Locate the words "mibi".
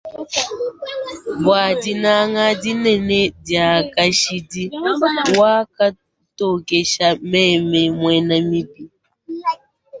8.49-8.83